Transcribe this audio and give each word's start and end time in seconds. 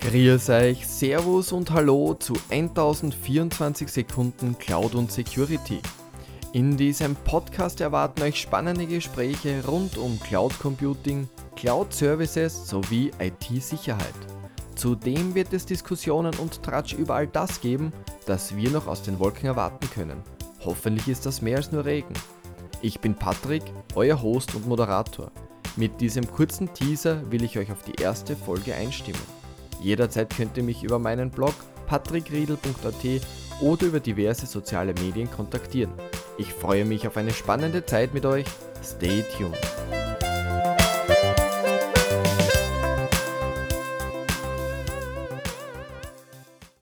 Grüß 0.00 0.50
euch, 0.50 0.86
Servus 0.86 1.50
und 1.50 1.72
Hallo 1.72 2.14
zu 2.14 2.34
1024 2.50 3.90
Sekunden 3.90 4.56
Cloud 4.58 4.94
und 4.94 5.10
Security. 5.10 5.80
In 6.52 6.76
diesem 6.76 7.16
Podcast 7.16 7.80
erwarten 7.80 8.22
euch 8.22 8.40
spannende 8.40 8.86
Gespräche 8.86 9.64
rund 9.66 9.98
um 9.98 10.20
Cloud 10.20 10.56
Computing, 10.60 11.28
Cloud 11.56 11.92
Services 11.92 12.68
sowie 12.68 13.10
IT-Sicherheit. 13.18 14.14
Zudem 14.76 15.34
wird 15.34 15.52
es 15.52 15.66
Diskussionen 15.66 16.34
und 16.36 16.62
Tratsch 16.62 16.92
über 16.92 17.16
all 17.16 17.26
das 17.26 17.60
geben, 17.60 17.92
das 18.26 18.54
wir 18.54 18.70
noch 18.70 18.86
aus 18.86 19.02
den 19.02 19.18
Wolken 19.18 19.46
erwarten 19.46 19.90
können. 19.90 20.22
Hoffentlich 20.64 21.08
ist 21.08 21.26
das 21.26 21.42
mehr 21.42 21.56
als 21.56 21.72
nur 21.72 21.84
Regen. 21.84 22.14
Ich 22.86 23.00
bin 23.00 23.16
Patrick, 23.16 23.64
euer 23.96 24.22
Host 24.22 24.54
und 24.54 24.68
Moderator. 24.68 25.32
Mit 25.74 26.00
diesem 26.00 26.24
kurzen 26.30 26.72
Teaser 26.72 27.28
will 27.32 27.42
ich 27.42 27.58
euch 27.58 27.72
auf 27.72 27.82
die 27.82 28.00
erste 28.00 28.36
Folge 28.36 28.76
einstimmen. 28.76 29.20
Jederzeit 29.82 30.30
könnt 30.30 30.56
ihr 30.56 30.62
mich 30.62 30.84
über 30.84 31.00
meinen 31.00 31.30
Blog 31.30 31.54
patrickriedel.at 31.88 33.22
oder 33.60 33.86
über 33.86 33.98
diverse 33.98 34.46
soziale 34.46 34.94
Medien 35.02 35.28
kontaktieren. 35.28 35.90
Ich 36.38 36.54
freue 36.54 36.84
mich 36.84 37.08
auf 37.08 37.16
eine 37.16 37.32
spannende 37.32 37.84
Zeit 37.84 38.14
mit 38.14 38.24
euch. 38.24 38.46
Stay 38.84 39.24
tuned. 39.36 40.05